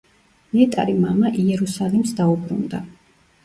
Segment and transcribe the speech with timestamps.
[0.53, 2.85] ნეტარი მამა იერუსალიმს დაუბრუნდა.